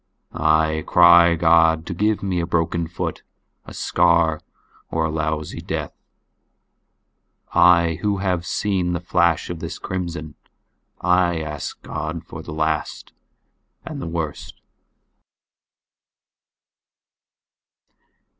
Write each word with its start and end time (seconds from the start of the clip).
I 0.33 0.83
cry 0.87 1.35
God 1.35 1.85
to 1.85 1.93
give 1.93 2.23
me 2.23 2.39
a 2.39 2.47
broken 2.47 2.87
foot, 2.87 3.21
a 3.65 3.73
scar, 3.75 4.41
or 4.89 5.05
a 5.05 5.11
lousy 5.11 5.61
death.I 7.51 7.99
who 8.01 8.17
have 8.17 8.43
seen 8.43 8.93
the 8.93 8.99
flash 8.99 9.51
of 9.51 9.59
this 9.59 9.77
crimson, 9.77 10.33
I 11.01 11.39
ask 11.41 11.79
God 11.83 12.23
for 12.25 12.41
the 12.41 12.51
last 12.51 13.13
and 13.85 14.11
worst. 14.11 14.59